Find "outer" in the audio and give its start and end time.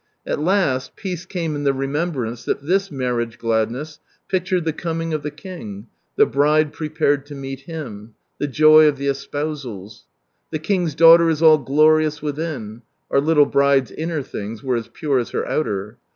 15.47-15.99